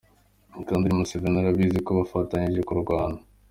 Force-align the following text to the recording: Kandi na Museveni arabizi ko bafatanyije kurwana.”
Kandi 0.67 0.85
na 0.87 0.97
Museveni 0.99 1.37
arabizi 1.39 1.77
ko 1.85 1.91
bafatanyije 1.99 2.61
kurwana.” 2.67 3.17